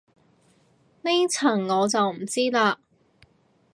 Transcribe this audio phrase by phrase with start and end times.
[1.03, 2.77] 呢層我就唔知嘞